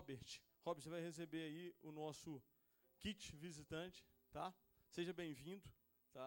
[0.00, 0.40] Robert.
[0.64, 2.42] Robert, você vai receber aí o nosso
[3.00, 4.54] kit visitante, tá?
[4.88, 5.70] Seja bem-vindo,
[6.10, 6.26] tá?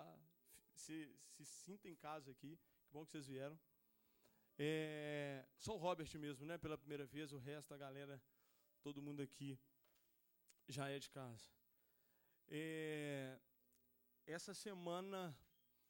[0.75, 2.55] Se, se sinta em casa aqui.
[2.86, 3.59] Que bom que vocês vieram.
[4.59, 6.55] É, só o Robert mesmo, né?
[6.59, 8.21] Pela primeira vez, o resto, a galera,
[8.83, 9.59] todo mundo aqui
[10.68, 11.50] já é de casa.
[12.48, 13.40] É,
[14.28, 15.36] essa semana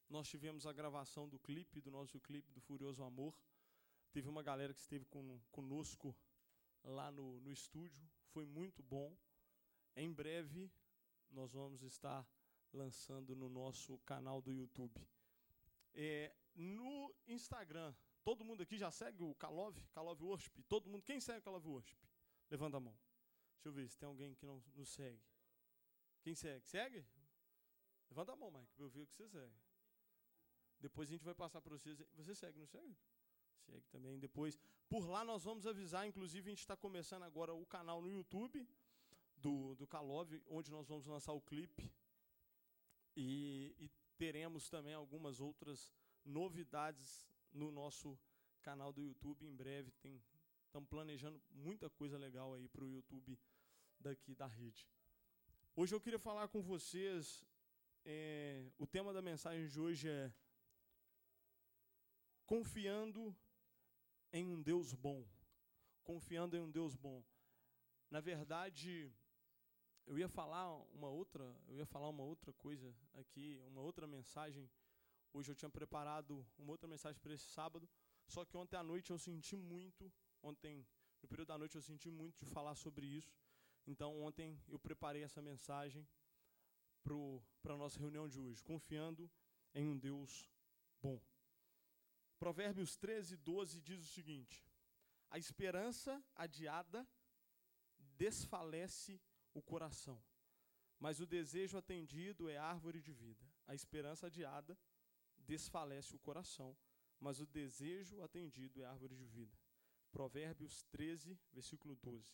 [0.10, 3.38] nós tivemos a gravação do clipe, do nosso clipe do Furioso Amor.
[4.14, 6.16] Teve uma galera que esteve com, conosco
[6.84, 9.16] lá no, no estúdio, foi muito bom.
[9.96, 10.72] Em breve
[11.30, 12.28] nós vamos estar
[12.72, 15.00] lançando no nosso canal do YouTube.
[15.94, 20.64] É, no Instagram, todo mundo aqui já segue o Kalov, Kalov Worship?
[20.68, 21.98] Todo mundo, quem segue o Kalov Worship?
[22.50, 22.98] Levanta a mão.
[23.56, 25.24] Deixa eu ver se tem alguém que não nos segue.
[26.22, 26.66] Quem segue?
[26.66, 27.06] Segue?
[28.10, 29.56] Levanta a mão, Mike, para eu ver o que você segue.
[30.80, 31.98] Depois a gente vai passar para vocês.
[32.14, 32.98] Você segue, não segue?
[33.66, 34.20] Segue também.
[34.20, 34.58] Depois,
[34.90, 38.68] por lá nós vamos avisar, inclusive a gente está começando agora o canal no YouTube
[39.38, 41.92] do, do Kalov, onde nós vamos lançar o clipe.
[43.16, 45.94] E, e teremos também algumas outras
[46.26, 48.18] novidades no nosso
[48.62, 49.92] canal do YouTube em breve.
[50.66, 53.38] Estamos planejando muita coisa legal aí para o YouTube
[54.00, 54.88] daqui da rede.
[55.76, 57.46] Hoje eu queria falar com vocês.
[58.06, 60.34] É, o tema da mensagem de hoje é
[62.46, 63.36] confiando
[64.32, 65.26] em um Deus bom.
[66.04, 67.24] Confiando em um Deus bom.
[68.10, 69.12] Na verdade,
[70.06, 74.70] eu ia falar uma outra, eu ia falar uma outra coisa aqui, uma outra mensagem.
[75.32, 77.90] Hoje eu tinha preparado uma outra mensagem para esse sábado,
[78.28, 80.86] só que ontem à noite eu senti muito, ontem
[81.22, 83.36] no período da noite eu senti muito de falar sobre isso.
[83.88, 86.08] Então ontem eu preparei essa mensagem
[87.62, 89.30] para a nossa reunião de hoje, confiando
[89.74, 90.48] em um Deus
[91.02, 91.20] bom.
[92.44, 94.68] Provérbios 13, 12 diz o seguinte:
[95.30, 97.08] A esperança adiada
[98.18, 99.22] desfalece
[99.54, 100.22] o coração,
[101.00, 103.50] mas o desejo atendido é árvore de vida.
[103.66, 104.78] A esperança adiada
[105.38, 106.78] desfalece o coração,
[107.18, 109.58] mas o desejo atendido é árvore de vida.
[110.12, 112.30] Provérbios 13, versículo 12.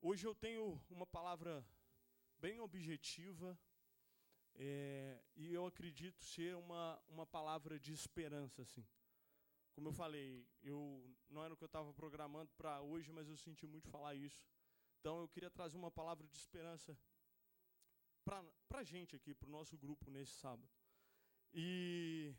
[0.00, 1.62] Hoje eu tenho uma palavra
[2.38, 3.60] bem objetiva,
[4.60, 8.84] é, e eu acredito ser uma, uma palavra de esperança, assim.
[9.72, 10.80] Como eu falei, eu
[11.28, 14.44] não era o que eu estava programando para hoje, mas eu senti muito falar isso.
[14.98, 16.98] Então eu queria trazer uma palavra de esperança
[18.24, 20.68] para a gente aqui, para o nosso grupo nesse sábado.
[21.52, 22.34] E,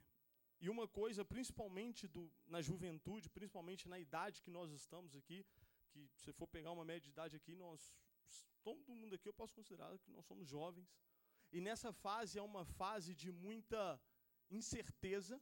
[0.60, 5.46] e uma coisa, principalmente do, na juventude, principalmente na idade que nós estamos aqui,
[5.92, 7.96] que se for pegar uma média de idade aqui, nós,
[8.62, 10.94] todo mundo aqui eu posso considerar que nós somos jovens.
[11.52, 14.00] E nessa fase é uma fase de muita
[14.50, 15.42] incerteza.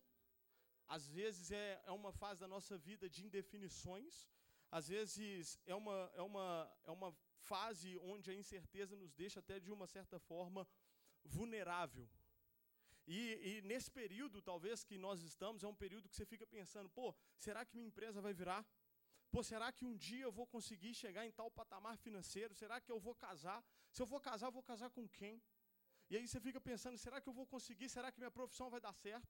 [0.87, 4.27] Às vezes é, é uma fase da nossa vida de indefinições.
[4.71, 9.59] Às vezes é uma, é, uma, é uma fase onde a incerteza nos deixa até
[9.59, 10.67] de uma certa forma
[11.23, 12.09] vulnerável.
[13.05, 13.19] E,
[13.49, 17.15] e, nesse período, talvez, que nós estamos, é um período que você fica pensando, pô,
[17.37, 18.65] será que minha empresa vai virar?
[19.31, 22.53] Pô, será que um dia eu vou conseguir chegar em tal patamar financeiro?
[22.53, 23.63] Será que eu vou casar?
[23.91, 25.41] Se eu vou casar, eu vou casar com quem?
[26.09, 27.89] E aí você fica pensando: será que eu vou conseguir?
[27.89, 29.27] Será que minha profissão vai dar certo?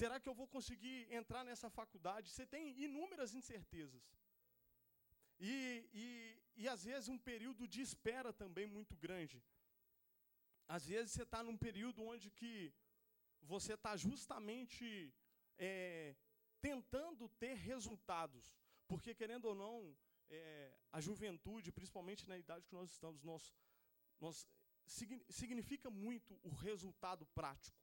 [0.00, 2.30] Será que eu vou conseguir entrar nessa faculdade?
[2.30, 4.04] Você tem inúmeras incertezas.
[5.38, 5.52] E,
[5.92, 9.42] e, e às vezes um período de espera também muito grande.
[10.66, 12.72] Às vezes você está num período onde que
[13.42, 15.14] você está justamente
[15.58, 16.16] é,
[16.60, 18.52] tentando ter resultados.
[18.88, 19.96] Porque, querendo ou não,
[20.30, 23.54] é, a juventude, principalmente na idade que nós estamos, nós,
[24.20, 24.46] nós
[24.86, 27.82] significa muito o resultado prático,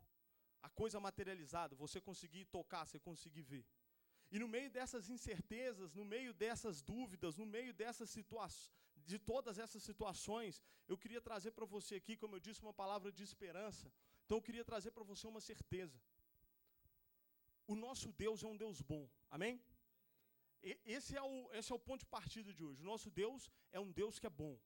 [0.62, 3.66] a coisa materializada, você conseguir tocar, você conseguir ver.
[4.31, 8.72] E no meio dessas incertezas, no meio dessas dúvidas, no meio dessas situações,
[9.06, 13.11] de todas essas situações, eu queria trazer para você aqui, como eu disse, uma palavra
[13.11, 13.91] de esperança.
[14.25, 16.00] Então eu queria trazer para você uma certeza.
[17.67, 19.09] O nosso Deus é um Deus bom.
[19.29, 19.61] Amém?
[20.85, 22.81] Esse é, o, esse é o ponto de partida de hoje.
[22.81, 24.58] O nosso Deus é um Deus que é bom.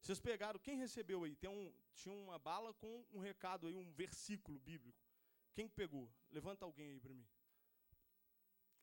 [0.00, 1.34] Vocês pegaram, quem recebeu aí?
[1.36, 4.98] Tem um, tinha uma bala com um recado aí, um versículo bíblico.
[5.54, 6.10] Quem pegou?
[6.30, 7.26] Levanta alguém aí para mim.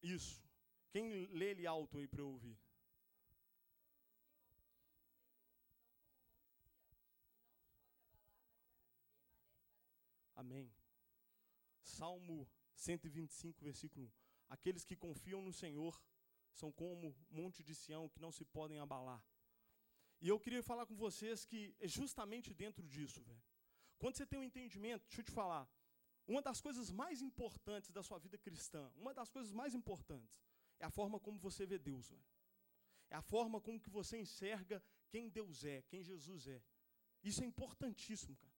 [0.01, 0.44] Isso.
[0.91, 2.57] Quem lê ele alto aí para eu ouvir?
[10.35, 10.71] Amém.
[11.81, 14.11] Salmo 125, versículo 1.
[14.50, 16.00] Aqueles que confiam no Senhor
[16.51, 19.23] são como monte de Sião que não se podem abalar.
[20.21, 23.44] E eu queria falar com vocês que é justamente dentro disso, velho.
[23.97, 25.69] Quando você tem um entendimento, deixa eu te falar,
[26.27, 30.41] uma das coisas mais importantes da sua vida cristã, uma das coisas mais importantes,
[30.79, 32.25] é a forma como você vê Deus, velho.
[33.09, 36.61] É a forma como que você enxerga quem Deus é, quem Jesus é.
[37.23, 38.56] Isso é importantíssimo, cara.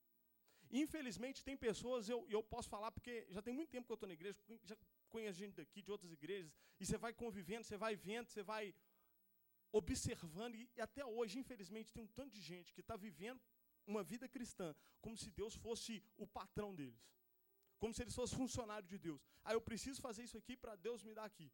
[0.69, 4.07] Infelizmente, tem pessoas, eu, eu posso falar porque já tem muito tempo que eu estou
[4.07, 4.75] na igreja, já
[5.10, 8.74] conheço gente daqui, de outras igrejas, e você vai convivendo, você vai vendo, você vai
[9.72, 13.42] observando, e, até hoje, infelizmente, tem um tanto de gente que está vivendo
[13.86, 17.02] uma vida cristã como se Deus fosse o patrão deles,
[17.80, 19.22] como se eles fossem funcionário de Deus.
[19.44, 21.52] Ah, eu preciso fazer isso aqui para Deus me dar aqui.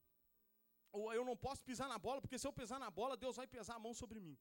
[0.92, 3.48] Ou eu não posso pisar na bola, porque se eu pisar na bola, Deus vai
[3.48, 4.38] pesar a mão sobre mim.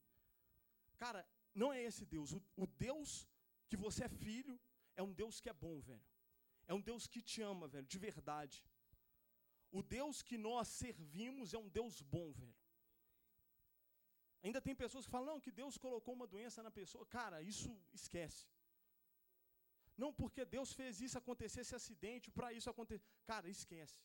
[0.97, 2.31] Cara, não é esse Deus.
[2.31, 3.27] O, o Deus
[3.67, 4.59] que você é filho
[4.95, 6.05] é um Deus que é bom, velho.
[6.67, 8.63] É um Deus que te ama, velho, de verdade.
[9.71, 12.62] O Deus que nós servimos é um Deus bom, velho.
[14.45, 17.05] Ainda tem pessoas que falam, não, que Deus colocou uma doença na pessoa.
[17.17, 18.45] Cara, isso esquece.
[20.01, 23.03] Não porque Deus fez isso acontecer, esse acidente, para isso acontecer.
[23.31, 23.97] Cara, esquece.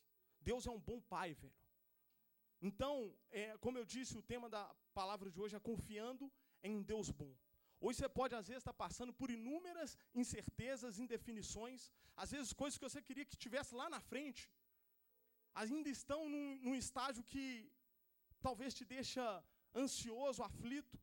[0.49, 1.59] Deus é um bom pai, velho.
[2.61, 2.93] Então,
[3.31, 4.63] é, como eu disse, o tema da
[4.93, 6.31] palavra de hoje é confiando
[6.63, 7.33] em um Deus bom.
[7.81, 11.91] Hoje você pode, às vezes, estar passando por inúmeras incertezas, indefinições,
[12.23, 14.43] às vezes coisas que você queria que tivesse lá na frente,
[15.61, 17.71] ainda estão num, num estágio que
[18.41, 19.23] talvez te deixa
[19.75, 20.99] ansioso, aflito.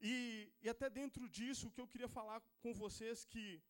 [0.00, 3.62] E, e até dentro disso, o que eu queria falar com vocês que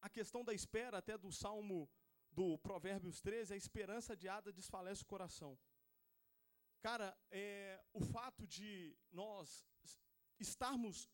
[0.00, 1.88] a questão da espera, até do Salmo
[2.30, 5.58] do Provérbios 13, a esperança adiada desfalece o coração.
[6.80, 9.64] Cara, é, o fato de nós
[10.40, 11.08] estarmos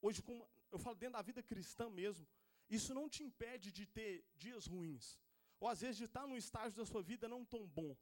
[0.00, 2.26] hoje, com, eu falo dentro da vida cristã mesmo,
[2.70, 5.18] isso não te impede de ter dias ruins.
[5.60, 7.96] Ou às vezes de estar num estágio da sua vida não tão bom.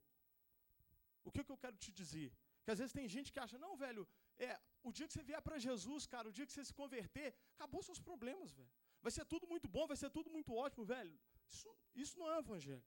[1.25, 2.33] O que, que eu quero te dizer?
[2.64, 4.02] Que às vezes tem gente que acha, não, velho,
[4.38, 7.28] é, o dia que você vier para Jesus, cara, o dia que você se converter,
[7.56, 8.72] acabou seus problemas, velho.
[9.02, 11.14] Vai ser tudo muito bom, vai ser tudo muito ótimo, velho.
[11.55, 12.84] Isso, isso não é evangelho.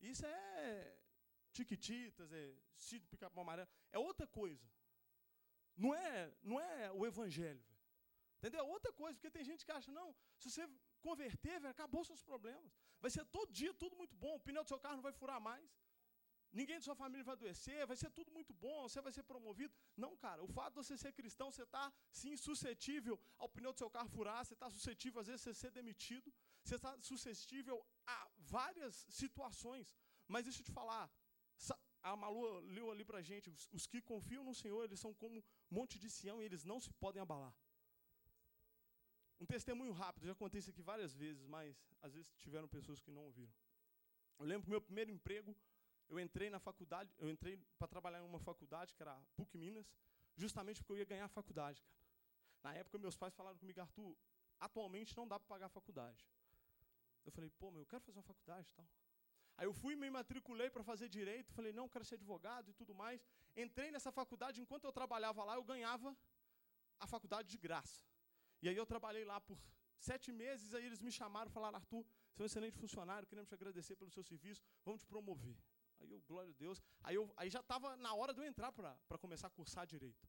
[0.00, 0.96] Isso é
[1.52, 3.68] tiquititas, é sítio pica-pau amarelo.
[3.92, 4.66] É outra coisa.
[5.76, 7.60] Não é, não é o evangelho.
[7.60, 7.70] Velho.
[8.38, 8.60] Entendeu?
[8.60, 10.08] É outra coisa, porque tem gente que acha, não,
[10.38, 10.68] se você
[11.00, 12.72] converter, velho, acabou seus problemas.
[13.00, 15.40] Vai ser todo dia tudo muito bom, o pneu do seu carro não vai furar
[15.40, 15.70] mais.
[16.52, 19.72] Ninguém de sua família vai adoecer, vai ser tudo muito bom, você vai ser promovido.
[19.96, 23.78] Não, cara, o fato de você ser cristão, você está, sim, suscetível ao pneu do
[23.78, 26.32] seu carro furar, você está suscetível, às vezes, a ser demitido,
[26.64, 27.76] você está suscetível
[28.06, 29.94] a várias situações.
[30.26, 31.08] Mas deixa eu te falar,
[32.02, 35.44] a Malu leu ali para gente, os, os que confiam no Senhor, eles são como
[35.70, 37.54] monte de Sião e eles não se podem abalar.
[39.38, 43.10] Um testemunho rápido, já contei isso aqui várias vezes, mas às vezes tiveram pessoas que
[43.10, 43.52] não ouviram.
[44.38, 45.56] Eu lembro que meu primeiro emprego
[46.10, 49.56] eu entrei na faculdade, eu entrei para trabalhar em uma faculdade, que era a PUC
[49.56, 49.88] Minas,
[50.36, 52.00] justamente porque eu ia ganhar a faculdade, cara.
[52.64, 54.16] Na época, meus pais falaram comigo, Arthur,
[54.58, 56.28] atualmente não dá para pagar a faculdade.
[57.24, 58.88] Eu falei, pô, meu, eu quero fazer uma faculdade e tal.
[59.56, 62.94] Aí eu fui, me matriculei para fazer direito, falei, não, quero ser advogado e tudo
[62.94, 63.24] mais.
[63.56, 66.16] Entrei nessa faculdade, enquanto eu trabalhava lá, eu ganhava
[66.98, 68.02] a faculdade de graça.
[68.62, 69.58] E aí eu trabalhei lá por
[69.98, 72.04] sete meses, aí eles me chamaram, falaram, Arthur,
[72.34, 75.56] você é um excelente funcionário, queremos te agradecer pelo seu serviço, vamos te promover.
[76.00, 76.82] Aí eu, glória a Deus.
[77.02, 80.28] Aí, eu, aí já estava na hora de eu entrar para começar a cursar direito.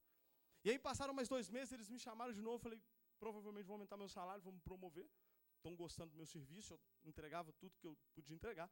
[0.63, 2.59] E aí passaram mais dois meses, eles me chamaram de novo.
[2.59, 2.81] Falei,
[3.19, 5.09] provavelmente vão aumentar meu salário, vão me promover.
[5.57, 8.69] Estão gostando do meu serviço, eu entregava tudo que eu podia entregar.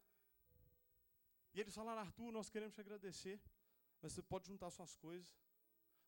[1.54, 3.40] E eles falaram, Arthur, nós queremos te agradecer,
[4.02, 5.38] mas você pode juntar suas coisas,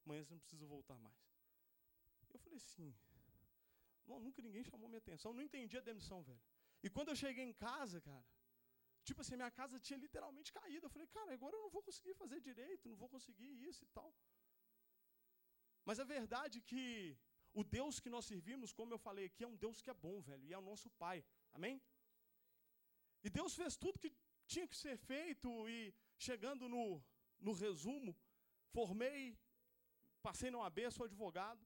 [0.06, 1.16] amanhã você não precisa voltar mais.
[2.30, 2.96] Eu falei assim,
[4.08, 6.42] nunca ninguém chamou minha atenção, não entendi a demissão, velho.
[6.84, 8.26] E quando eu cheguei em casa, cara,
[9.04, 10.86] Tipo assim, minha casa tinha literalmente caído.
[10.86, 13.90] Eu falei, cara, agora eu não vou conseguir fazer direito, não vou conseguir isso e
[13.98, 14.10] tal.
[15.88, 17.18] Mas a verdade é que
[17.54, 20.22] o Deus que nós servimos, como eu falei aqui, é um Deus que é bom,
[20.22, 21.24] velho, e é o nosso Pai.
[21.52, 21.82] Amém?
[23.24, 24.12] E Deus fez tudo que
[24.48, 27.04] tinha que ser feito, e chegando no,
[27.40, 28.16] no resumo,
[28.76, 29.38] formei,
[30.22, 31.66] passei na OAB, sou advogado.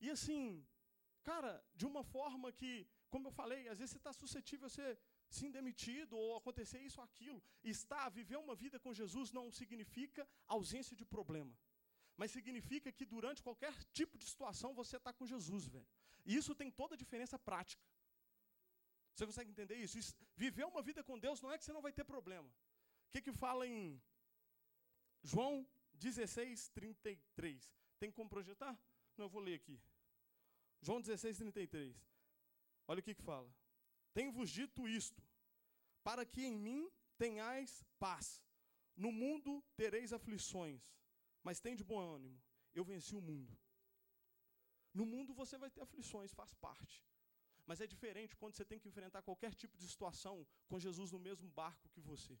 [0.00, 0.66] E assim,
[1.22, 4.98] cara, de uma forma que, como eu falei, às vezes você está suscetível a ser
[5.38, 7.42] sim demitido ou acontecer isso ou aquilo.
[7.62, 11.54] Estar, viver uma vida com Jesus não significa ausência de problema.
[12.16, 15.86] Mas significa que durante qualquer tipo de situação você está com Jesus, velho.
[16.26, 17.82] E isso tem toda a diferença prática.
[19.14, 19.98] Você consegue entender isso?
[19.98, 20.14] isso?
[20.36, 22.48] Viver uma vida com Deus não é que você não vai ter problema.
[22.48, 24.00] O que, que fala em
[25.22, 27.72] João 16, 33?
[27.98, 28.78] Tem como projetar?
[29.16, 29.80] Não, eu vou ler aqui.
[30.80, 31.96] João 16, 33.
[32.88, 33.52] Olha o que, que fala.
[34.12, 35.22] Tenho-vos dito isto,
[36.02, 38.44] para que em mim tenhais paz.
[38.96, 40.82] No mundo tereis aflições,
[41.42, 42.38] mas tem de bom ânimo.
[42.72, 43.56] Eu venci o mundo.
[44.92, 46.96] No mundo você vai ter aflições, faz parte.
[47.66, 51.18] Mas é diferente quando você tem que enfrentar qualquer tipo de situação com Jesus no
[51.18, 52.38] mesmo barco que você.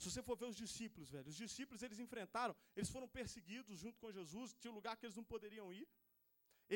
[0.00, 3.98] Se você for ver os discípulos, velho, os discípulos eles enfrentaram, eles foram perseguidos junto
[3.98, 5.86] com Jesus, tinha um lugar que eles não poderiam ir.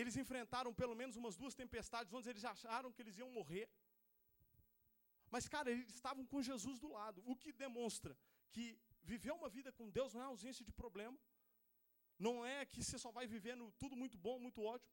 [0.00, 3.66] Eles enfrentaram pelo menos umas duas tempestades onde eles acharam que eles iam morrer.
[5.34, 8.16] Mas, cara, eles estavam com Jesus do lado, o que demonstra
[8.54, 8.64] que
[9.12, 11.18] viver uma vida com Deus não é ausência de problema.
[12.18, 14.92] Não é que você só vai vivendo tudo muito bom, muito ótimo.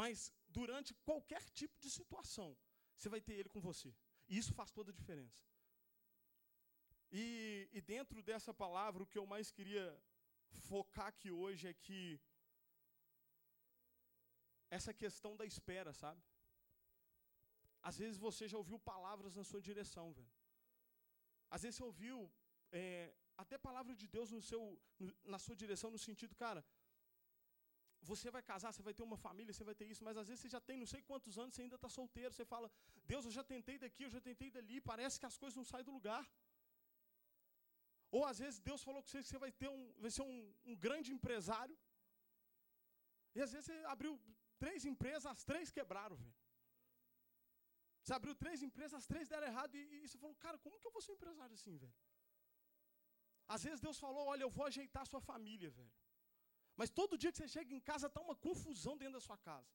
[0.00, 2.56] Mas durante qualquer tipo de situação,
[2.96, 3.92] você vai ter Ele com você.
[4.28, 5.40] E isso faz toda a diferença.
[7.10, 9.86] E, e dentro dessa palavra, o que eu mais queria
[10.68, 12.20] focar aqui hoje é que
[14.76, 16.22] essa questão da espera, sabe?
[17.88, 20.32] Às vezes você já ouviu palavras na sua direção, velho.
[21.54, 22.16] Às vezes você ouviu
[22.72, 24.62] é, até palavra de Deus no seu,
[24.98, 26.62] no, na sua direção, no sentido, cara,
[28.10, 30.42] você vai casar, você vai ter uma família, você vai ter isso, mas às vezes
[30.42, 32.70] você já tem não sei quantos anos, você ainda está solteiro, você fala,
[33.12, 35.84] Deus, eu já tentei daqui, eu já tentei dali, parece que as coisas não saem
[35.88, 36.24] do lugar.
[38.10, 40.54] Ou às vezes Deus falou com você que você vai ter um, vai ser um,
[40.64, 41.76] um grande empresário.
[43.34, 44.12] E às vezes você abriu
[44.64, 46.36] três empresas, as três quebraram, velho.
[48.02, 50.86] Você abriu três empresas, as três deram errado e, e, você falou, cara, como que
[50.88, 51.96] eu vou ser empresário assim, velho?
[53.54, 55.94] Às vezes Deus falou, olha, eu vou ajeitar a sua família, velho.
[56.78, 59.70] Mas todo dia que você chega em casa, está uma confusão dentro da sua casa.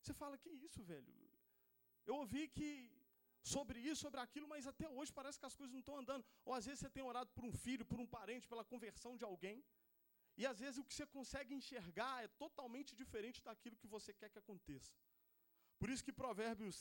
[0.00, 1.12] Você fala, que isso, velho?
[2.06, 2.68] Eu ouvi que
[3.54, 6.24] sobre isso, sobre aquilo, mas até hoje parece que as coisas não estão andando.
[6.44, 9.24] Ou às vezes você tem orado por um filho, por um parente, pela conversão de
[9.30, 9.64] alguém.
[10.40, 14.30] E às vezes o que você consegue enxergar é totalmente diferente daquilo que você quer
[14.30, 14.92] que aconteça.
[15.80, 16.76] Por isso que Provérbios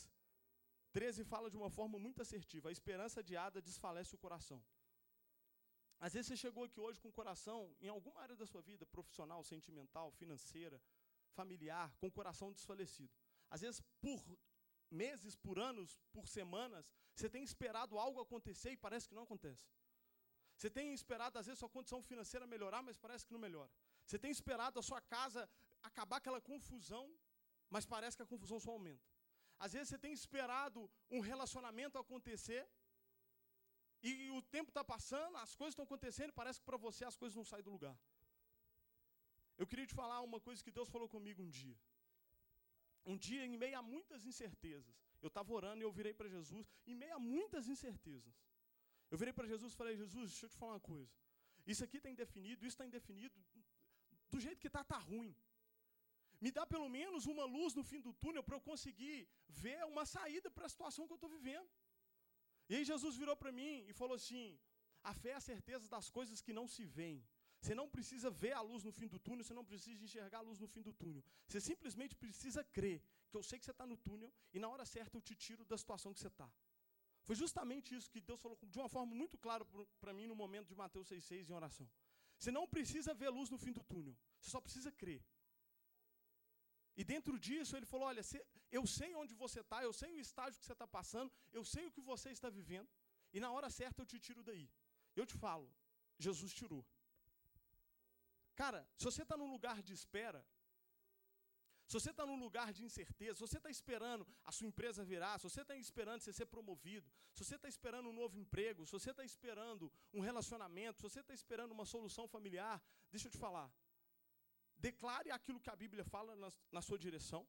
[0.98, 4.60] 13 fala de uma forma muito assertiva: a esperança adiada desfalece o coração.
[6.00, 8.86] Às vezes você chegou aqui hoje com o coração, em alguma área da sua vida,
[8.86, 10.80] profissional, sentimental, financeira,
[11.40, 13.14] familiar, com o coração desfalecido.
[13.50, 14.24] Às vezes, por
[14.92, 16.86] meses, por anos, por semanas,
[17.16, 19.68] você tem esperado algo acontecer e parece que não acontece.
[20.58, 23.72] Você tem esperado, às vezes, sua condição financeira melhorar, mas parece que não melhora.
[24.06, 25.42] Você tem esperado a sua casa
[25.90, 27.06] acabar aquela confusão,
[27.70, 29.08] mas parece que a confusão só aumenta.
[29.60, 32.64] Às vezes você tem esperado um relacionamento acontecer
[34.02, 37.18] e o tempo está passando, as coisas estão acontecendo e parece que para você as
[37.22, 37.98] coisas não saem do lugar.
[39.58, 41.78] Eu queria te falar uma coisa que Deus falou comigo um dia.
[43.06, 46.68] Um dia, em meio a muitas incertezas, eu estava orando e eu virei para Jesus,
[46.86, 48.36] em meio a muitas incertezas.
[49.12, 51.12] Eu virei para Jesus e falei: Jesus, deixa eu te falar uma coisa.
[51.66, 53.36] Isso aqui está indefinido, isso está indefinido.
[54.32, 55.36] Do jeito que está, está ruim.
[56.40, 60.06] Me dá pelo menos uma luz no fim do túnel para eu conseguir ver uma
[60.06, 61.70] saída para a situação que eu estou vivendo.
[62.70, 64.60] E aí Jesus virou para mim e falou assim:
[65.04, 67.22] a fé é a certeza das coisas que não se veem.
[67.60, 70.48] Você não precisa ver a luz no fim do túnel, você não precisa enxergar a
[70.50, 71.24] luz no fim do túnel.
[71.48, 74.86] Você simplesmente precisa crer que eu sei que você está no túnel e na hora
[74.86, 76.50] certa eu te tiro da situação que você está.
[77.28, 79.64] Foi justamente isso que Deus falou de uma forma muito clara
[80.02, 81.88] para mim no momento de Mateus 6,6 em oração.
[82.40, 85.22] Você não precisa ver luz no fim do túnel, você só precisa crer.
[86.96, 88.22] E dentro disso ele falou: Olha,
[88.78, 91.86] eu sei onde você está, eu sei o estágio que você está passando, eu sei
[91.88, 92.90] o que você está vivendo,
[93.34, 94.70] e na hora certa eu te tiro daí.
[95.14, 95.68] Eu te falo,
[96.18, 96.84] Jesus tirou.
[98.56, 100.42] Cara, se você está num lugar de espera,
[101.88, 105.40] se você está num lugar de incerteza, se você está esperando a sua empresa virar,
[105.40, 108.92] se você está esperando você ser promovido, se você está esperando um novo emprego, se
[108.92, 113.38] você está esperando um relacionamento, se você está esperando uma solução familiar, deixa eu te
[113.38, 113.72] falar.
[114.78, 117.48] Declare aquilo que a Bíblia fala na, na sua direção.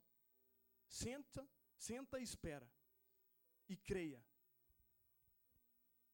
[0.87, 1.45] Senta,
[1.76, 2.71] senta e espera.
[3.68, 4.25] E creia.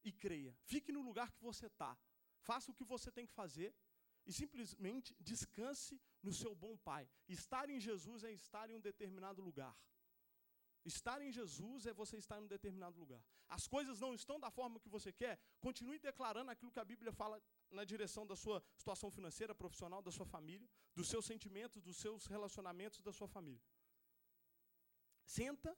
[0.03, 0.57] E creia.
[0.63, 1.95] Fique no lugar que você está.
[2.39, 3.71] Faça o que você tem que fazer
[4.25, 7.07] e simplesmente descanse no seu bom Pai.
[7.27, 9.75] Estar em Jesus é estar em um determinado lugar.
[10.83, 13.23] Estar em Jesus é você estar em um determinado lugar.
[13.47, 17.11] As coisas não estão da forma que você quer, continue declarando aquilo que a Bíblia
[17.11, 17.41] fala
[17.71, 22.27] na direção da sua situação financeira, profissional, da sua família, dos seus sentimentos, dos seus
[22.27, 23.63] relacionamentos, da sua família.
[25.25, 25.75] Senta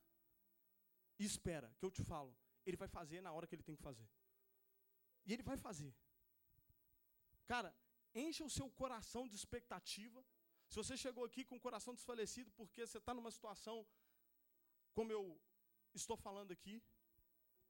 [1.18, 2.36] e espera, que eu te falo.
[2.66, 4.10] Ele vai fazer na hora que ele tem que fazer.
[5.26, 5.96] E ele vai fazer.
[7.46, 7.74] Cara,
[8.26, 10.24] encha o seu coração de expectativa.
[10.70, 13.78] Se você chegou aqui com o coração desfalecido porque você está numa situação
[14.94, 15.24] como eu
[15.94, 16.76] estou falando aqui,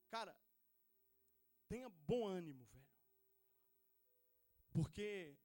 [0.09, 0.33] cara,
[1.67, 2.87] tenha bom ânimo, velho.
[4.71, 5.37] Porque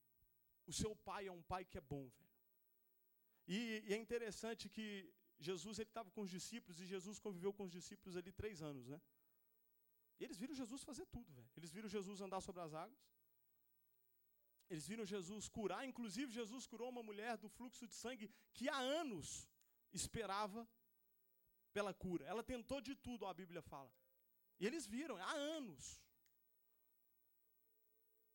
[0.66, 2.32] o seu pai é um pai que é bom, velho.
[3.48, 7.64] E, e é interessante que Jesus ele estava com os discípulos e Jesus conviveu com
[7.64, 9.00] os discípulos ali três anos, né?
[10.18, 11.50] E eles viram Jesus fazer tudo, velho.
[11.56, 13.00] Eles viram Jesus andar sobre as águas.
[14.72, 18.26] Eles viram Jesus curar, inclusive Jesus curou uma mulher do fluxo de sangue
[18.56, 19.26] que há anos
[20.00, 20.60] esperava
[21.76, 22.24] pela cura.
[22.32, 23.92] Ela tentou de tudo, a Bíblia fala.
[24.60, 25.84] E eles viram, há anos.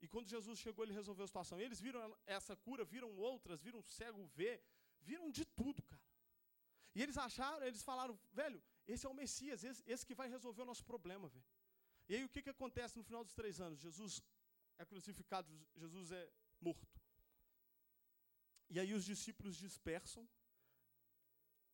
[0.04, 1.60] E quando Jesus chegou, ele resolveu a situação.
[1.60, 2.02] E eles viram
[2.38, 4.56] essa cura, viram outras, viram cego ver,
[5.02, 6.06] viram de tudo, cara.
[6.94, 10.62] E eles acharam, eles falaram, velho, esse é o Messias, esse, esse que vai resolver
[10.62, 11.50] o nosso problema, velho.
[12.10, 13.80] E aí o que, que acontece no final dos três anos?
[13.80, 14.22] Jesus
[14.78, 17.02] é crucificado, Jesus é morto.
[18.70, 20.28] E aí os discípulos dispersam.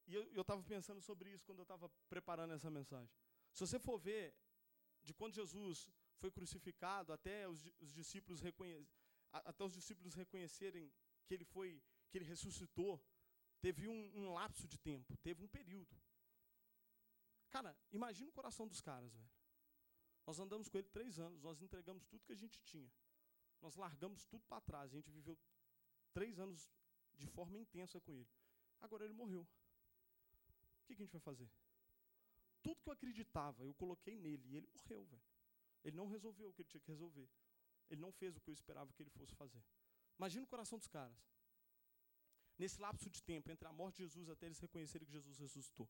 [0.05, 3.09] E eu estava pensando sobre isso quando eu estava preparando essa mensagem.
[3.53, 4.35] Se você for ver,
[5.01, 8.41] de quando Jesus foi crucificado até os, os discípulos
[9.31, 10.91] até os discípulos reconhecerem
[11.25, 13.03] que ele foi, que ele ressuscitou,
[13.61, 15.97] teve um, um lapso de tempo, teve um período.
[17.49, 19.31] Cara, imagina o coração dos caras, velho.
[20.25, 22.91] Nós andamos com ele três anos, nós entregamos tudo que a gente tinha.
[23.61, 24.93] Nós largamos tudo para trás.
[24.93, 25.37] A gente viveu
[26.13, 26.69] três anos
[27.15, 28.29] de forma intensa com ele.
[28.81, 29.41] Agora ele morreu.
[29.41, 31.49] O que, a gente vai fazer?
[32.61, 35.23] Tudo que eu acreditava, eu coloquei nele e ele morreu, velho.
[35.83, 37.29] Ele não resolveu o que ele tinha que resolver.
[37.89, 39.63] Ele não fez o que eu esperava que ele fosse fazer.
[40.17, 41.17] Imagina o coração dos caras.
[42.57, 45.89] Nesse lapso de tempo, entre a morte de Jesus até eles reconhecerem que Jesus ressuscitou.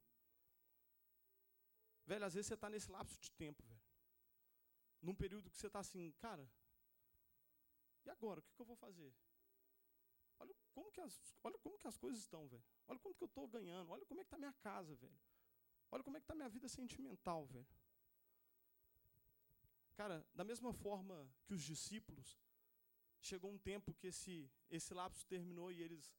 [2.05, 3.72] Velho, às vezes você está nesse lapso de tempo, velho.
[5.03, 6.49] Num período que você está assim, cara,
[8.05, 8.39] e agora?
[8.39, 9.13] O que, que eu vou fazer?
[10.39, 12.63] Olha como que as, olha como que as coisas estão, velho.
[12.87, 13.91] Olha quanto que eu estou ganhando.
[13.91, 15.19] Olha como é que está minha casa, velho.
[15.91, 17.67] Olha como é que está minha vida sentimental, velho.
[19.95, 22.39] Cara, da mesma forma que os discípulos,
[23.21, 26.11] chegou um tempo que esse, esse lapso terminou e eles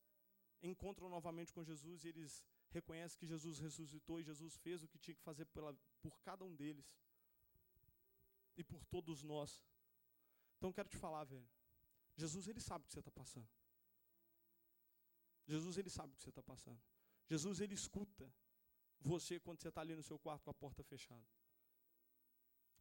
[0.62, 4.99] encontram novamente com Jesus e eles reconhecem que Jesus ressuscitou e Jesus fez o que
[4.99, 6.91] tinha que fazer pela, por cada um deles
[8.57, 9.63] e por todos nós.
[10.57, 11.49] Então quero te falar, velho.
[12.17, 13.49] Jesus, ele sabe o que você está passando.
[15.47, 16.81] Jesus, ele sabe o que você está passando.
[17.27, 18.33] Jesus, ele escuta
[19.01, 21.27] você quando você está ali no seu quarto com a porta fechada.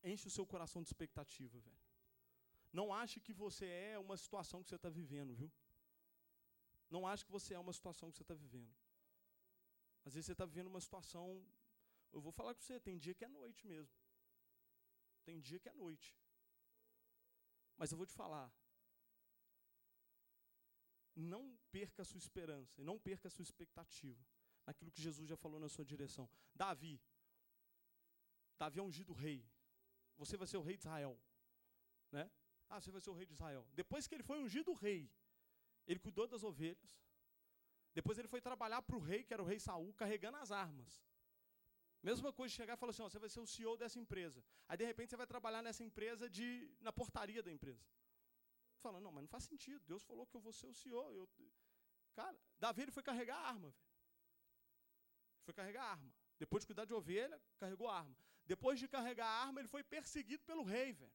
[0.04, 1.82] Enche o seu coração de expectativa, velho.
[2.72, 5.52] Não ache que você é uma situação que você está vivendo, viu?
[6.90, 8.74] Não ache que você é uma situação que você está vivendo.
[10.06, 11.46] Às vezes você está vivendo uma situação.
[12.12, 13.94] Eu vou falar com você, tem dia que é noite mesmo.
[15.26, 16.18] Tem dia que é noite.
[17.78, 18.52] Mas eu vou te falar,
[21.16, 24.24] não perca a sua esperança e não perca a sua expectativa
[24.66, 26.30] naquilo que Jesus já falou na sua direção.
[26.54, 27.02] Davi.
[28.58, 29.46] Davi é ungido rei.
[30.18, 31.20] Você vai ser o rei de Israel.
[32.12, 32.30] Né?
[32.70, 33.68] Ah, você vai ser o rei de Israel.
[33.74, 35.12] Depois que ele foi ungido rei,
[35.86, 37.02] ele cuidou das ovelhas.
[37.94, 41.04] Depois ele foi trabalhar para o rei, que era o rei Saul, carregando as armas.
[42.04, 44.44] Mesma coisa de chegar e falar assim: ó, você vai ser o CEO dessa empresa.
[44.68, 46.48] Aí de repente você vai trabalhar nessa empresa de
[46.82, 47.84] na portaria da empresa
[48.84, 49.82] falando, não, mas não faz sentido.
[49.88, 51.06] Deus falou que eu vou ser o senhor.
[51.16, 51.28] Eu...
[52.14, 53.70] Cara, Davi ele foi carregar a arma.
[53.70, 53.86] Véio.
[55.46, 56.14] Foi carregar a arma.
[56.38, 58.16] Depois de cuidar de ovelha, carregou a arma.
[58.46, 61.14] Depois de carregar a arma, ele foi perseguido pelo rei, velho.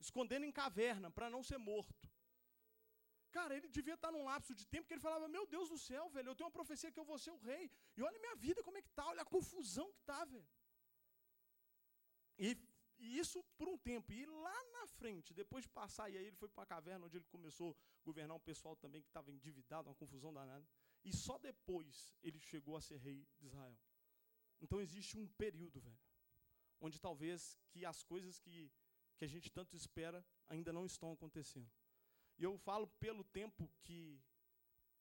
[0.00, 2.10] Escondendo em caverna para não ser morto.
[3.38, 6.04] Cara, ele devia estar num lapso de tempo que ele falava: Meu Deus do céu,
[6.16, 7.64] velho, eu tenho uma profecia que eu vou ser o rei.
[7.96, 10.48] E olha minha vida como é que tá, olha a confusão que tá, velho.
[12.38, 12.48] E
[12.98, 14.12] e isso por um tempo.
[14.12, 17.16] E lá na frente, depois de passar, e aí ele foi para uma caverna onde
[17.16, 20.66] ele começou a governar um pessoal também que estava endividado, uma confusão danada.
[21.04, 23.78] E só depois ele chegou a ser rei de Israel.
[24.60, 25.98] Então existe um período, velho,
[26.80, 28.72] onde talvez que as coisas que,
[29.18, 31.70] que a gente tanto espera ainda não estão acontecendo.
[32.38, 34.20] E eu falo pelo tempo que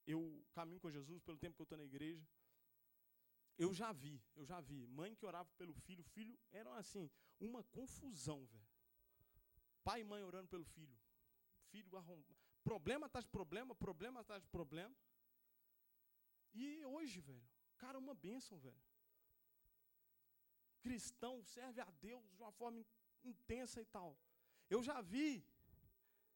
[0.07, 2.25] eu caminho com Jesus, pelo tempo que eu estou na igreja,
[3.57, 4.85] eu já vi, eu já vi.
[4.87, 8.67] Mãe que orava pelo filho, filho era assim, uma confusão, velho.
[9.83, 10.97] Pai e mãe orando pelo filho.
[11.71, 12.35] Filho arrombado.
[12.63, 14.95] Problema atrás de problema, problema atrás de problema.
[16.53, 18.83] E hoje, velho, cara, uma bênção, velho.
[20.81, 22.83] Cristão serve a Deus de uma forma
[23.23, 24.17] intensa e tal.
[24.69, 25.45] Eu já vi,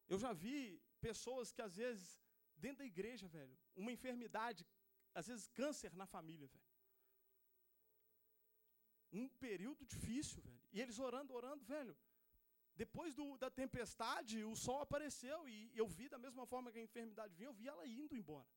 [0.07, 2.07] eu já vi pessoas que às vezes,
[2.55, 4.65] dentro da igreja, velho, uma enfermidade,
[5.19, 6.69] às vezes câncer na família, velho
[9.12, 10.62] um período difícil, velho.
[10.71, 11.95] E eles orando, orando, velho.
[12.75, 16.83] Depois do, da tempestade, o sol apareceu e eu vi da mesma forma que a
[16.83, 18.47] enfermidade vinha, eu vi ela indo embora.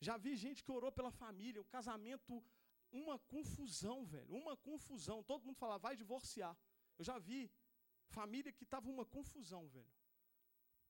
[0.00, 2.42] Já vi gente que orou pela família, o casamento,
[2.90, 5.22] uma confusão, velho, uma confusão.
[5.22, 6.56] Todo mundo falava, vai divorciar.
[6.98, 7.50] Eu já vi
[8.08, 9.92] família que estava uma confusão, velho.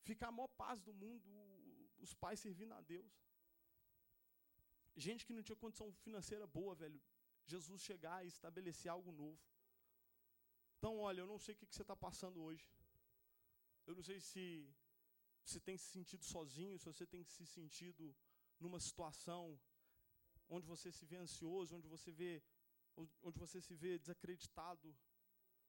[0.09, 1.29] Ficar a maior paz do mundo,
[2.07, 3.13] os pais servindo a Deus.
[5.05, 7.01] Gente que não tinha condição financeira boa, velho,
[7.53, 9.43] Jesus chegar e estabelecer algo novo.
[10.77, 12.67] Então, olha, eu não sei o que, você está passando hoje.
[13.87, 14.45] Eu não sei se
[15.45, 18.05] você tem se sentido sozinho, se você tem se sentido
[18.61, 19.45] numa situação
[20.49, 22.33] onde você se vê ansioso, onde você vê,
[23.23, 24.89] onde você se vê desacreditado,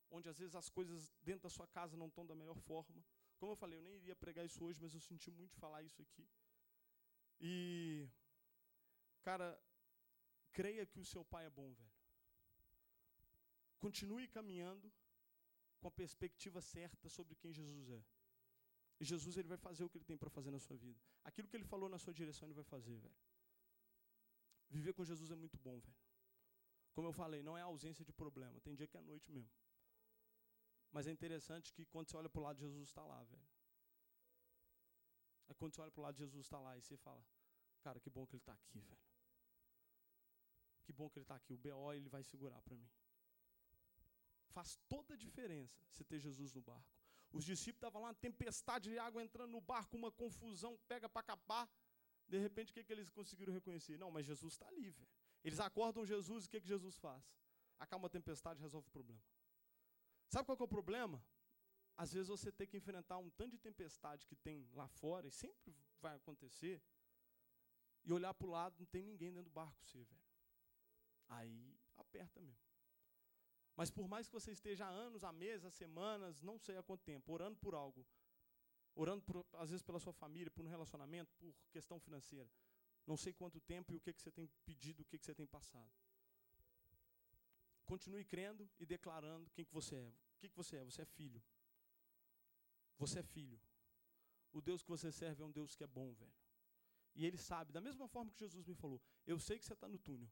[0.10, 3.04] onde às vezes as coisas dentro da sua casa não estão da melhor forma.
[3.38, 6.02] Como eu falei, eu nem iria pregar isso hoje, mas eu senti muito falar isso
[6.02, 6.28] aqui.
[7.40, 8.10] E,
[9.22, 9.48] cara,
[10.52, 11.92] creia que o seu pai é bom, velho.
[13.80, 14.92] Continue caminhando
[15.80, 18.04] com a perspectiva certa sobre quem Jesus é.
[19.00, 21.00] E Jesus ele vai fazer o que ele tem para fazer na sua vida.
[21.24, 23.16] Aquilo que ele falou na sua direção, ele vai fazer, velho.
[24.70, 25.96] Viver com Jesus é muito bom, velho.
[26.94, 28.60] Como eu falei, não é ausência de problema.
[28.62, 29.56] Tem dia que é noite mesmo.
[30.92, 33.48] Mas é interessante que quando você olha para o lado, Jesus está lá, velho.
[35.48, 37.24] Aí quando você olha para o lado, Jesus está lá e você fala,
[37.82, 39.08] cara, que bom que ele está aqui, velho.
[40.84, 41.54] Que bom que ele está aqui.
[41.54, 42.90] O BO ele vai segurar para mim.
[44.50, 46.98] Faz toda a diferença você ter Jesus no barco.
[47.32, 51.22] Os discípulos estavam lá, uma tempestade de água entrando no barco, uma confusão, pega para
[51.24, 51.70] capar.
[52.28, 53.98] De repente, o que, que eles conseguiram reconhecer?
[53.98, 55.10] Não, mas Jesus está ali, velho.
[55.44, 57.24] Eles acordam Jesus e o que, que Jesus faz?
[57.78, 59.22] Acalma a tempestade resolve o problema.
[60.30, 61.24] Sabe qual é o problema?
[61.96, 65.32] Às vezes você tem que enfrentar um tanto de tempestade que tem lá fora, e
[65.32, 66.82] sempre vai acontecer,
[68.04, 70.22] e olhar para o lado, não tem ninguém dentro do barco você, velho.
[71.30, 72.68] Aí aperta mesmo.
[73.76, 76.84] Mas por mais que você esteja há anos, há meses, há semanas, não sei há
[76.84, 78.06] quanto tempo, orando por algo,
[78.96, 82.50] orando por, às vezes pela sua família, por um relacionamento, por questão financeira,
[83.06, 85.36] não sei quanto tempo e o que, que você tem pedido, o que, que você
[85.36, 85.92] tem passado.
[87.88, 90.10] Continue crendo e declarando quem que você é.
[90.36, 90.84] O que, que você é?
[90.84, 91.42] Você é filho.
[92.98, 93.60] Você é filho.
[94.52, 96.38] O Deus que você serve é um Deus que é bom, velho.
[97.16, 99.88] E ele sabe, da mesma forma que Jesus me falou, eu sei que você está
[99.88, 100.30] no túnel.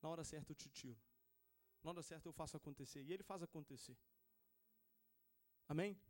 [0.00, 1.00] Na hora certa eu te tiro.
[1.82, 3.02] Na hora certa eu faço acontecer.
[3.02, 3.98] E ele faz acontecer.
[5.68, 6.00] Amém?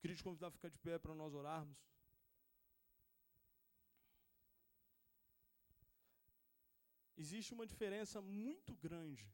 [0.00, 1.76] Queria te convidar a ficar de pé para nós orarmos.
[7.16, 9.26] Existe uma diferença muito grande.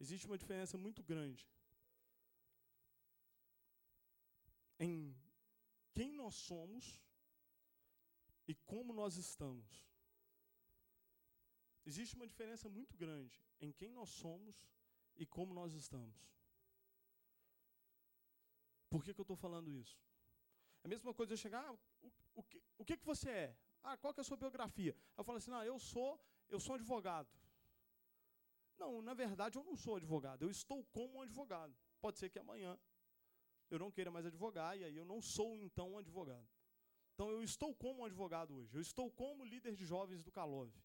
[0.00, 1.48] Existe uma diferença muito grande
[4.78, 5.16] em
[5.92, 7.00] quem nós somos
[8.46, 9.86] e como nós estamos.
[11.86, 14.66] Existe uma diferença muito grande em quem nós somos
[15.16, 16.16] e como nós estamos.
[18.88, 19.98] Por que, que eu estou falando isso?
[20.82, 23.56] É a mesma coisa eu chegar, ah, o, o, que, o que, que você é?
[23.82, 24.96] Ah, qual que é a sua biografia?
[25.16, 27.28] Eu falo assim, não, eu sou, eu sou advogado.
[28.78, 31.74] Não, na verdade eu não sou advogado, eu estou como um advogado.
[32.00, 32.78] Pode ser que amanhã
[33.70, 36.48] eu não queira mais advogar e aí eu não sou então um advogado.
[37.14, 40.82] Então eu estou como um advogado hoje, eu estou como líder de jovens do Calove.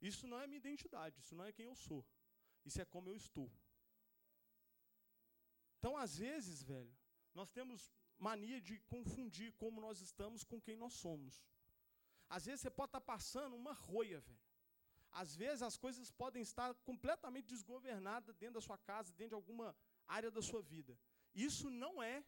[0.00, 2.04] Isso não é minha identidade, isso não é quem eu sou.
[2.64, 3.50] Isso é como eu estou.
[5.78, 6.94] Então, às vezes, velho,
[7.34, 11.42] nós temos mania de confundir como nós estamos com quem nós somos.
[12.28, 14.40] Às vezes você pode estar passando uma roia, velho.
[15.22, 19.68] Às vezes as coisas podem estar completamente desgovernadas dentro da sua casa, dentro de alguma
[20.06, 20.98] área da sua vida.
[21.32, 22.24] Isso não é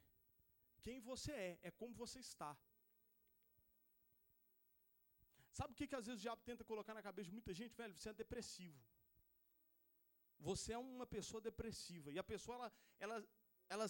[0.84, 2.56] quem você é, é como você está.
[5.58, 7.74] Sabe o que, que às vezes o diabo tenta colocar na cabeça de muita gente?
[7.74, 8.80] Velho, você é depressivo.
[10.38, 12.12] Você é uma pessoa depressiva.
[12.12, 13.28] E a pessoa, ela, ela,
[13.68, 13.86] ela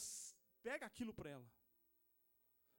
[0.62, 1.48] pega aquilo para ela.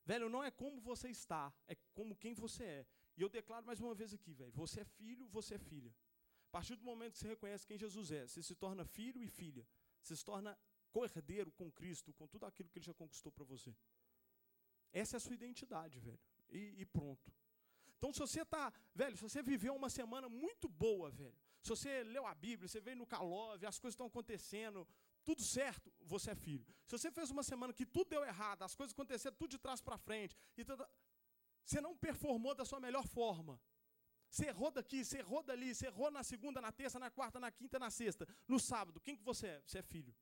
[0.03, 2.87] Velho, não é como você está, é como quem você é.
[3.17, 4.53] E eu declaro mais uma vez aqui, velho.
[4.53, 5.93] Você é filho, você é filha.
[6.47, 9.27] A partir do momento que você reconhece quem Jesus é, você se torna filho e
[9.27, 9.67] filha.
[10.01, 10.57] Você se torna
[10.91, 13.75] cordeiro com Cristo, com tudo aquilo que ele já conquistou para você.
[14.91, 16.19] Essa é a sua identidade, velho.
[16.49, 17.31] E, e pronto.
[17.97, 22.03] Então, se você está, velho, se você viveu uma semana muito boa, velho, se você
[22.03, 24.87] leu a Bíblia, você veio no Calove, as coisas estão acontecendo,
[25.25, 26.65] tudo certo, você é filho.
[26.85, 29.81] Se você fez uma semana que tudo deu errado, as coisas aconteceram tudo de trás
[29.81, 30.63] para frente, e
[31.65, 33.59] você não performou da sua melhor forma.
[34.37, 37.49] Você errou daqui, você errou dali, você errou na segunda, na terça, na quarta, na
[37.59, 38.27] quinta, na sexta.
[38.47, 39.61] No sábado, quem que você é?
[39.65, 40.13] Você é filho.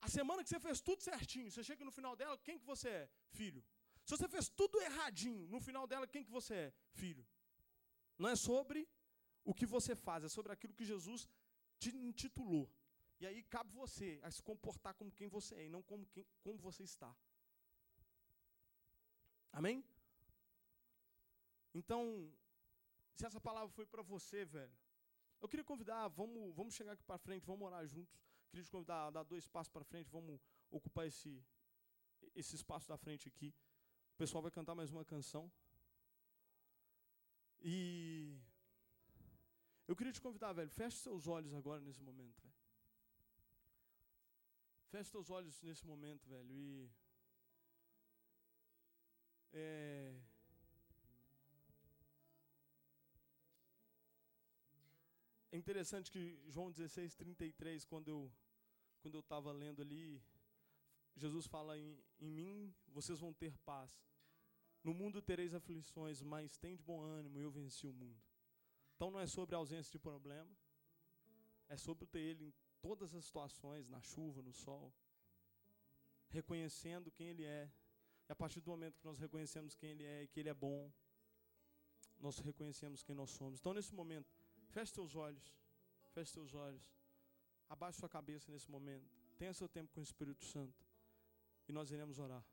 [0.00, 2.88] A semana que você fez tudo certinho, você chega no final dela, quem que você
[2.88, 3.10] é?
[3.38, 3.62] Filho.
[4.06, 6.74] Se você fez tudo erradinho, no final dela, quem que você é?
[6.92, 7.26] Filho.
[8.16, 8.88] Não é sobre
[9.44, 11.28] o que você faz, é sobre aquilo que Jesus
[11.78, 12.66] te intitulou.
[13.20, 16.26] E aí cabe você a se comportar como quem você é e não como, quem,
[16.42, 17.14] como você está.
[19.52, 19.84] Amém?
[21.80, 22.32] Então,
[23.14, 24.76] se essa palavra foi para você, velho,
[25.42, 28.18] eu queria convidar, vamos, vamos chegar aqui para frente, vamos orar juntos.
[28.48, 31.44] Queria te convidar a dar dois passos para frente, vamos ocupar esse,
[32.34, 33.54] esse espaço da frente aqui.
[34.14, 35.52] O pessoal vai cantar mais uma canção.
[37.60, 38.38] E
[39.86, 42.54] eu queria te convidar, velho, feche seus olhos agora nesse momento, velho.
[44.88, 46.90] Feche seus olhos nesse momento, velho, e
[49.52, 50.18] é,
[55.56, 58.30] é interessante que João 16, 33, quando eu
[59.00, 60.20] quando eu estava lendo ali,
[61.14, 64.04] Jesus fala em, em mim, vocês vão ter paz.
[64.82, 68.20] No mundo tereis aflições, mas tem de bom ânimo, eu venci o mundo.
[68.94, 70.50] Então não é sobre a ausência de problema,
[71.68, 74.92] é sobre ter Ele em todas as situações, na chuva, no sol,
[76.28, 77.70] reconhecendo quem Ele é.
[78.28, 80.54] E a partir do momento que nós reconhecemos quem Ele é e que Ele é
[80.54, 80.92] bom,
[82.18, 83.60] nós reconhecemos quem nós somos.
[83.60, 84.35] Então, nesse momento,
[84.76, 85.56] feche seus olhos,
[86.12, 86.86] feche seus olhos,
[87.66, 89.08] abaixe sua cabeça nesse momento,
[89.38, 90.84] tenha seu tempo com o Espírito Santo.
[91.66, 92.44] E nós iremos orar.